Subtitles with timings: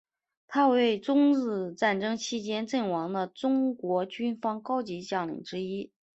[0.47, 5.91] 他为中日战争期间阵亡的中国军方高级将领之一。